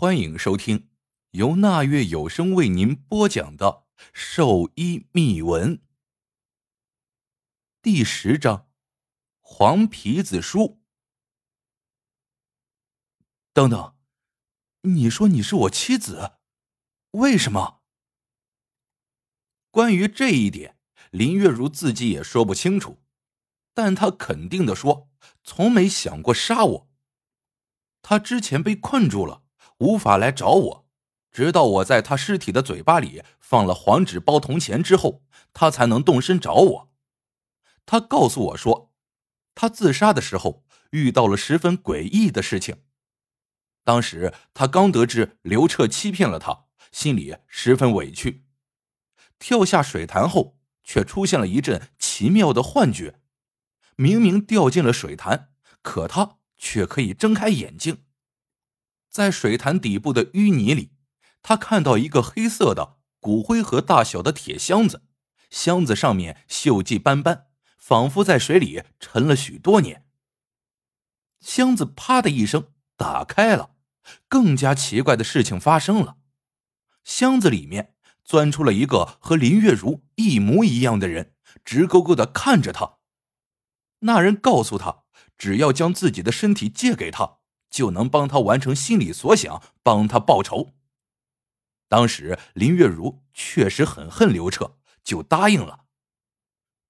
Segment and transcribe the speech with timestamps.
[0.00, 0.88] 欢迎收听
[1.32, 5.78] 由那月有声为您播讲的《兽医秘闻》
[7.82, 8.58] 第十章
[9.40, 10.60] 《黄皮子书》。
[13.52, 13.96] 等等，
[14.82, 16.34] 你说你是我妻子，
[17.10, 17.82] 为什么？
[19.72, 20.78] 关于这一点，
[21.10, 23.02] 林月如自己也说不清楚，
[23.74, 25.10] 但她肯定的说，
[25.42, 26.90] 从没想过杀我。
[28.00, 29.42] 她之前被困住了。
[29.78, 30.88] 无法来找我，
[31.30, 35.22] 直到我在他尸体的嘴巴里放了黄纸包铜钱之后，
[35.52, 36.92] 他才能动身找我。
[37.86, 38.92] 他告诉我说，
[39.54, 42.82] 他自杀的时候遇到了十分诡异的事情。
[43.84, 48.44] 当时他刚得知刘彻欺骗了他，心里十分委屈。
[49.38, 53.20] 跳下水潭后，却出现了一阵奇妙的幻觉，
[53.96, 58.04] 明明掉进了水潭，可他却可以睁开眼睛。
[59.18, 60.92] 在水潭底部的淤泥里，
[61.42, 65.02] 他看到一个黑色的骨灰盒大小的铁箱子，
[65.50, 70.06] 箱子上面锈迹斑斑，仿佛在水里沉了许多年。
[71.40, 73.72] 箱子啪的一声打开了，
[74.28, 76.18] 更加奇怪的事情发生了，
[77.02, 82.98] 箱子里面钻出了一个和林月如一模一样的人，直勾勾的看着他。
[84.02, 85.02] 那人告诉他，
[85.36, 87.37] 只要将自己的身体借给他。
[87.70, 90.74] 就能帮他完成心里所想，帮他报仇。
[91.88, 95.86] 当时林月如确实很恨刘彻，就答应了。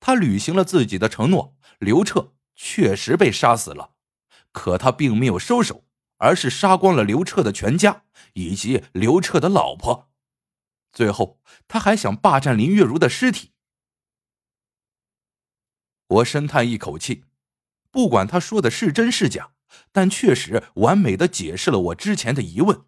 [0.00, 3.94] 他履行了自己的承诺，刘彻确实被杀死了。
[4.52, 5.84] 可他并没有收手，
[6.16, 10.10] 而是杀光了刘彻的全家以及刘彻的老婆。
[10.92, 13.52] 最后，他还想霸占林月如的尸体。
[16.06, 17.24] 我深叹一口气，
[17.90, 19.52] 不管他说的是真是假。
[19.92, 22.84] 但确实完美的解释了我之前的疑问，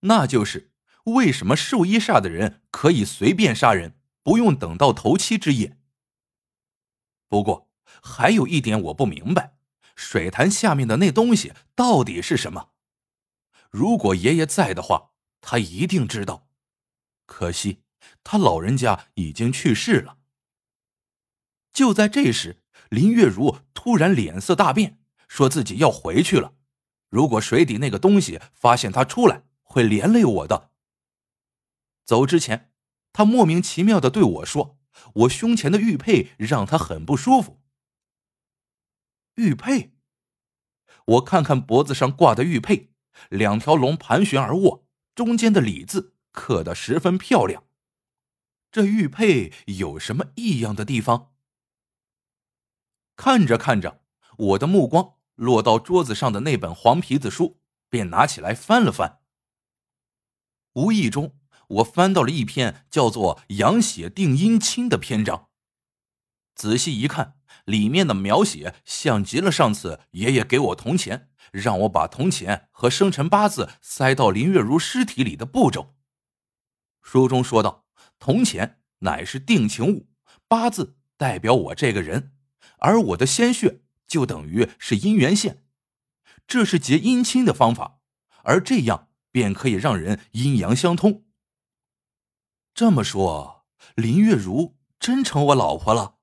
[0.00, 0.72] 那就是
[1.04, 5.78] 为什么兽医煞的人可以随便杀人，不用等到头七之夜。
[7.28, 7.70] 不过
[8.02, 9.56] 还有一点我不明白，
[9.94, 12.70] 水潭下面的那东西到底是什么？
[13.70, 15.10] 如果爷爷在的话，
[15.40, 16.48] 他一定知道。
[17.26, 17.82] 可惜
[18.22, 20.18] 他老人家已经去世了。
[21.72, 25.00] 就在这时，林月如突然脸色大变。
[25.28, 26.54] 说自己要回去了，
[27.08, 30.70] 如果水底那个东西发现他出来，会连累我的。
[32.04, 32.72] 走之前，
[33.12, 34.78] 他莫名其妙的对我说
[35.14, 37.60] ：“我胸前的玉佩让他很不舒服。”
[39.34, 39.92] 玉佩，
[41.04, 42.92] 我看看脖子上挂的玉佩，
[43.28, 47.64] 两条龙盘旋而卧，中间的李字刻得十分漂亮。
[48.70, 51.34] 这玉佩有什么异样的地方？
[53.16, 54.02] 看着看着，
[54.38, 55.15] 我的目光。
[55.36, 59.20] 落到桌子上的那本黄皮子书，便拿起来翻了翻。
[60.72, 61.38] 无意中，
[61.68, 65.48] 我翻到了一篇叫做“养血定姻亲”的篇章。
[66.54, 75.94] 仔细一看，里面的描写像极了上次爷爷给我铜钱，让我把铜钱和生辰八字塞到林月如尸体里的步骤。
[77.02, 77.84] 书中说道
[78.18, 80.08] ：“铜钱乃是定情物，
[80.48, 82.32] 八字代表我这个人，
[82.78, 85.64] 而我的鲜血。”就等于是姻缘线，
[86.46, 88.00] 这是结姻亲的方法，
[88.44, 91.24] 而这样便可以让人阴阳相通。
[92.74, 96.18] 这么说，林月如真成我老婆了？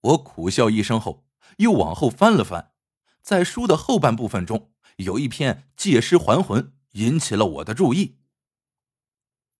[0.00, 1.26] 我苦笑一声后，
[1.58, 2.72] 又往后翻了翻，
[3.22, 8.18] 在书的后半部分中，有一篇借尸还魂，引起了我的注意。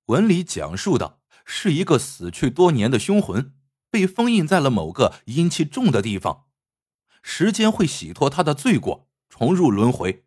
[0.07, 3.57] 文里讲述的是一个死去多年的凶魂。
[3.93, 6.47] 被封印在了某个阴气重的地方，
[7.23, 10.25] 时间会洗脱他的罪过，重入轮回。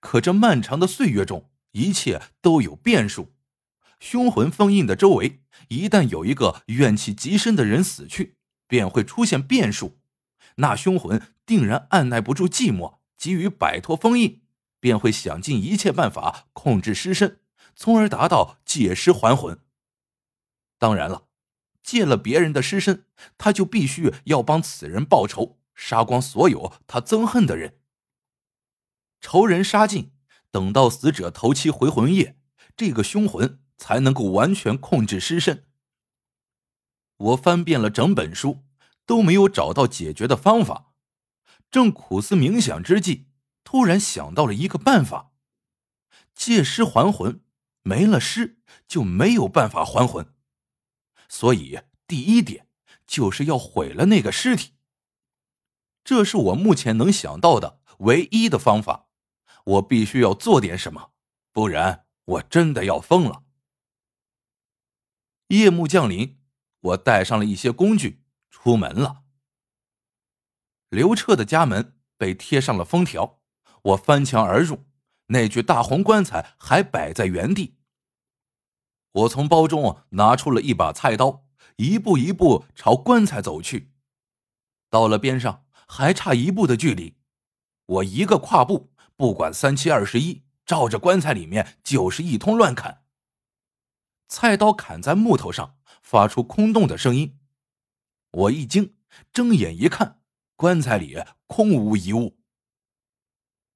[0.00, 3.32] 可这漫长的岁月中，一切都有变数。
[4.00, 10.00] 凶魂封印的周围，一旦有一个怨气极深的人死去，便会出现变数。
[10.56, 14.42] 那凶魂定然按耐不住寂寞，急于摆脱封印，
[14.80, 17.38] 便会想尽一切办法控制尸身，
[17.76, 19.60] 从而达到借尸还魂。
[20.76, 21.22] 当然了。
[21.86, 23.04] 借了别人的尸身，
[23.38, 27.78] 他就必须要帮此人报仇，杀光所有他憎恨的人。
[29.20, 30.10] 仇人杀尽，
[30.50, 32.40] 等到死者头七回魂夜，
[32.76, 35.68] 这个凶魂才能够完全控制尸身。
[37.18, 38.64] 我翻遍了整本书，
[39.06, 40.92] 都没有找到解决的方法。
[41.70, 43.28] 正苦思冥想之际，
[43.62, 45.30] 突然想到了一个办法：
[46.34, 47.40] 借尸还魂，
[47.82, 50.32] 没了尸就没有办法还魂。
[51.28, 52.68] 所以，第一点
[53.06, 54.74] 就是要毁了那个尸体。
[56.04, 59.08] 这是我目前能想到的唯一的方法。
[59.64, 61.10] 我必须要做点什么，
[61.52, 63.42] 不然我真的要疯了。
[65.48, 66.38] 夜幕降临，
[66.80, 69.24] 我带上了一些工具，出门了。
[70.88, 73.40] 刘彻的家门被贴上了封条，
[73.82, 74.86] 我翻墙而入，
[75.26, 77.75] 那具大红棺材还摆在原地。
[79.16, 81.44] 我从包中拿出了一把菜刀，
[81.76, 83.92] 一步一步朝棺材走去。
[84.90, 87.16] 到了边上，还差一步的距离，
[87.86, 93.04] 我一个跨步，不管三七二十一，照着棺材里面就是一通乱砍。
[94.28, 97.38] 菜刀砍在木头上，发出空洞的声音。
[98.32, 98.96] 我一惊，
[99.32, 100.20] 睁眼一看，
[100.56, 101.16] 棺材里
[101.46, 102.38] 空无一物。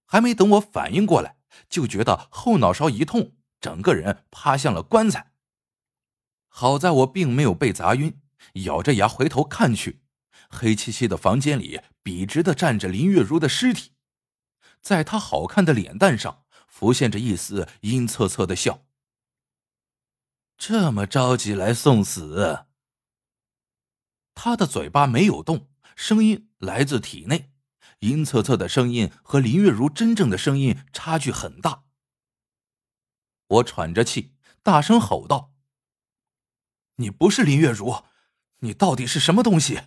[0.04, 1.38] 还没等我反应过来，
[1.70, 5.29] 就觉得后脑勺一痛，整个人趴向了棺材。
[6.52, 8.20] 好在我并没有被砸晕，
[8.64, 10.02] 咬着牙回头看去，
[10.50, 13.92] 黑漆漆的房间里笔直的站着林月如的尸体，
[14.82, 18.84] 在她好看的脸蛋上浮现着一丝阴恻恻的笑。
[20.58, 22.66] 这么着急来送死？
[24.34, 27.52] 他的嘴巴没有动，声音来自体内，
[28.00, 31.84] 阴恻恻的声音和林月如真正的声音差距很大。
[33.46, 35.49] 我喘着气，大声吼道
[37.00, 38.04] ：“你不是林月如，
[38.58, 39.84] 你到底是什么东西？”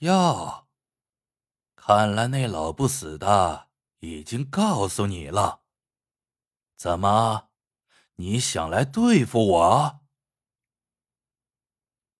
[0.00, 0.66] 哟，
[1.76, 5.60] 看来那老不死的已经告诉你了，
[6.74, 7.50] 怎么？
[8.16, 10.00] 你想来对付我？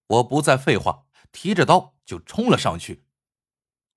[0.07, 3.07] 我不再废话，提着刀就冲了上去。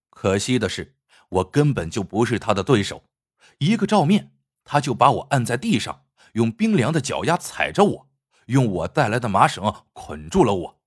[0.10, 0.96] 可惜的是，
[1.28, 3.10] 我根本就不是他的对手。
[3.58, 8.10] 一个照面，他就把我按在地上，用冰凉的脚丫踩着我，
[8.48, 10.82] 用我带来的麻绳捆住了我。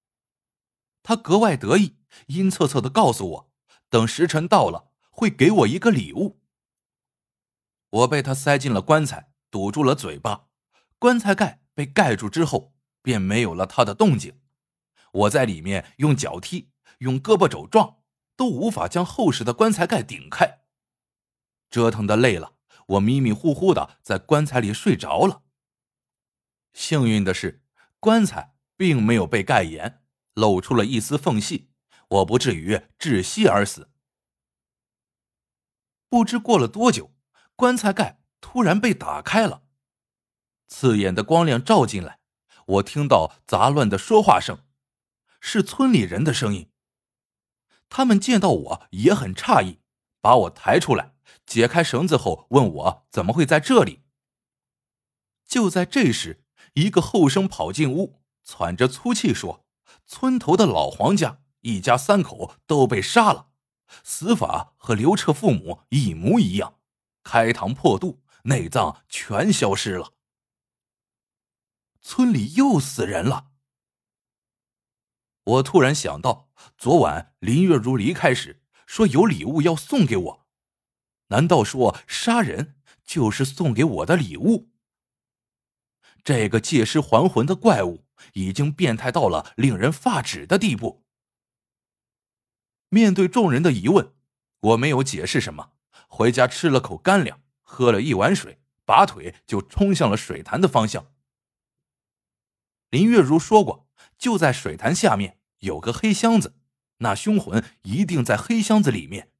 [1.03, 3.50] 他格外得意，阴恻恻的告诉我，
[3.88, 6.41] 等时辰到了，会给我一个礼物。
[7.91, 10.49] 我被他塞进了棺材，堵住了嘴巴。
[10.99, 14.41] 棺材盖被盖住之后，便没有了他的动静。
[15.12, 17.99] 我在里面用脚踢，用胳膊肘撞，
[18.35, 20.62] 都无法将厚实的棺材盖顶开。
[21.70, 22.55] 折腾的累了，
[22.87, 25.43] 我迷迷糊糊的在棺材里睡着了。
[26.76, 27.62] 幸运的是，
[27.99, 30.02] 棺材并没有被盖严，
[30.34, 31.70] 露出了一丝缝隙，
[32.08, 33.90] 我不至于窒息而死。
[36.11, 37.14] 不知过了多久，
[37.56, 39.62] 棺材盖突然被打开了。
[40.69, 42.20] 刺眼的光亮照进来，
[42.67, 44.62] 我听到杂乱的说话声，
[45.40, 46.70] 是村里人的声音。
[47.88, 49.81] 他们见到我也很诧异，
[50.20, 51.14] 把我抬出来，
[51.46, 54.02] 解开绳子后问我怎么会在这里。
[55.46, 56.44] 就在这时，
[56.76, 59.64] 一个后生跑进屋，喘着粗气说
[60.06, 63.49] ：“村头的老黄家一家三口都被杀了，
[64.05, 66.78] 死法和刘彻父母一模一样，
[67.23, 70.12] 开膛破肚，内脏全消失了。”
[72.02, 73.52] 村里又死人了。
[75.44, 80.46] 我突然想到，昨晚林月如离开时说有礼物要送给我，
[81.29, 84.69] 难道说杀人就是送给我的礼物？
[86.26, 91.05] 这个借尸还魂的怪物已经变态到了令人发指的地步。
[92.88, 94.12] 面对众人的疑问，
[94.58, 95.75] 我没有解释什么，
[96.08, 101.12] 回家吃了口干粮，喝了一碗水，拔腿就冲向了水潭的方向。
[102.91, 106.56] 林月如说过，就在水潭下面有个黑箱子，
[106.98, 109.31] 那凶魂一定在黑箱子里面。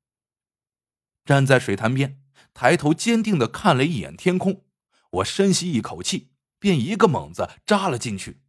[1.25, 2.22] 站在水潭边，
[2.54, 4.64] 抬头坚定的看了一眼天空，
[5.10, 8.40] 我深吸一口气，便一个猛子扎了进去。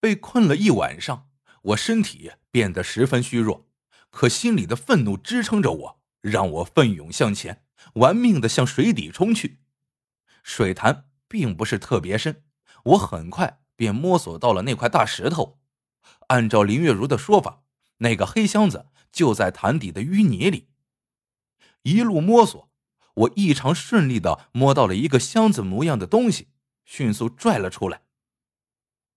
[0.00, 1.28] 被困了一晚上，
[1.62, 3.68] 我身体变得十分虚弱，
[4.10, 7.64] 可心里的愤怒支撑着我，让我奋勇向前，
[7.94, 9.60] 玩命的向水底冲去。
[10.42, 12.44] 水潭并不是特别深。
[12.84, 15.60] 我很快便摸索到了那块大石头，
[16.26, 17.62] 按照林月如的说法，
[17.98, 20.68] 那个黑箱子就在潭底的淤泥里。
[21.82, 22.68] 一路摸索，
[23.14, 26.48] 我异常顺利的摸到了一个箱子模样的东西，
[26.84, 28.02] 迅速拽了出来。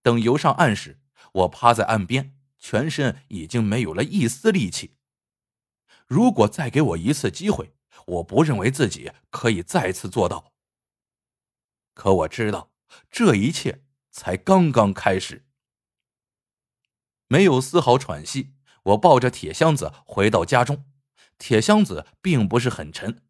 [0.02, 1.00] 等游上岸时，
[1.34, 4.96] 我趴在岸边，全身已经没有了一丝力气。
[6.08, 7.74] 如果再给我一次机会，
[8.08, 10.54] 我不认为自己可以再次做到。
[11.94, 12.72] 可我知道。
[13.12, 15.46] 这一切才刚刚开始，
[17.28, 18.54] 没有丝毫喘息。
[18.84, 20.86] 我抱着铁箱子回到家中，
[21.38, 23.24] 铁箱子并不是很沉。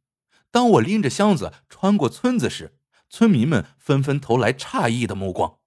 [0.52, 2.75] 当我拎着箱子穿过村子时，
[3.10, 5.60] 村民们纷纷投来诧异的目光。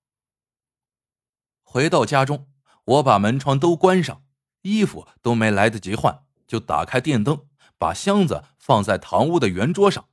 [1.62, 2.48] 回到家中，
[2.84, 4.24] 我把门窗都关上，
[4.62, 10.08] 衣服都没来得及换，就打开电灯，把箱子放在堂屋的圆桌上。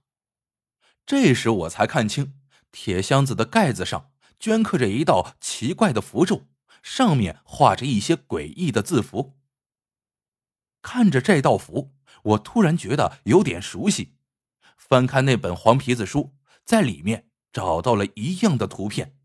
[1.05, 2.39] 这时我才看清，
[2.72, 6.48] 铁箱子的盖子上镌刻着一道奇怪的符咒，
[6.84, 9.38] 上面画着一些诡异的字符。
[10.82, 14.15] 看着这道符，我突然觉得有点熟悉。
[14.77, 19.17] 翻开那本黄皮子书，在里面找到了一样的图片。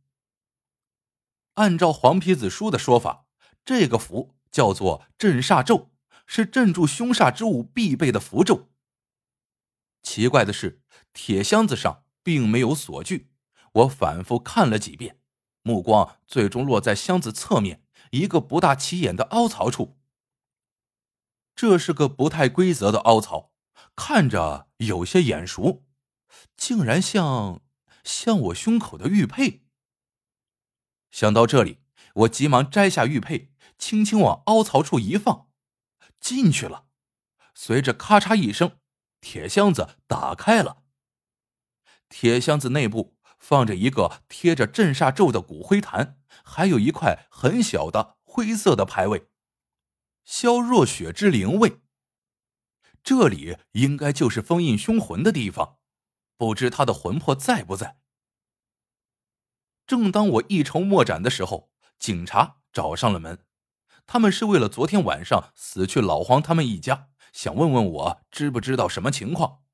[1.54, 3.26] 按照黄皮子书的说法，
[3.64, 5.90] 这个符叫做镇煞咒，
[6.26, 8.70] 是镇住凶煞之物必备的符咒。
[10.02, 10.82] 奇怪的是，
[11.12, 13.30] 铁箱子上并没有锁具。
[13.72, 15.20] 我反复看了几遍，
[15.62, 19.98] 目光最终落在箱子侧面一个不大起眼的凹槽处。
[21.54, 23.52] 这是个不太规则的凹槽，
[23.94, 25.84] 看着有些眼熟，
[26.56, 27.62] 竟然像
[28.04, 29.64] 像我胸口的玉佩。
[31.10, 31.78] 想到这里，
[32.14, 35.48] 我急忙摘下玉佩，轻轻往凹槽处一放，
[36.20, 36.86] 进去了。
[37.54, 38.78] 随着咔嚓一声，
[39.20, 40.84] 铁箱子打开了。
[42.08, 49.28] 铁箱子内部放着一个贴着镇煞咒的骨灰坛，还有一块很小的灰色的牌位。
[50.24, 51.80] 萧若雪之灵位，
[53.02, 55.79] 这里应该就是封印凶魂的地方，
[56.40, 57.98] 不知他的魂魄在不在。
[59.86, 63.44] 正当我一筹莫展的时候，警察找上了门，
[64.06, 69.64] 他们是为了昨天晚上死去老黄他们一家，想问问我知不知道什么情况。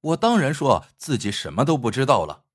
[0.00, 2.46] 我当然说自己什么都不知道了。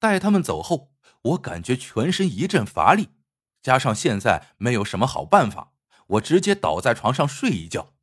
[0.00, 3.10] 待他们走后，我感觉全身一阵乏力。
[3.62, 5.72] 加上现在没有什么好办法，
[6.08, 7.94] 我直接倒在床上睡一觉。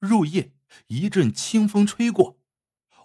[0.00, 0.53] 入夜，
[0.86, 2.40] 一阵清风吹过，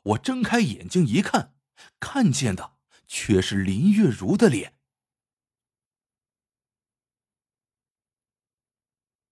[0.04, 1.54] 我睁开眼睛一看，
[2.00, 4.75] 看见的却是林月如的脸。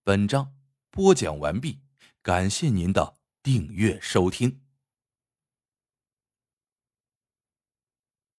[0.03, 0.55] 本章
[0.89, 1.81] 播讲完毕，
[2.22, 4.66] 感谢您的订阅收听。